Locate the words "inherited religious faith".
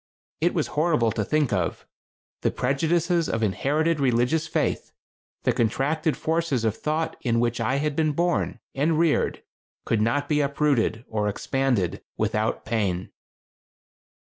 3.43-4.91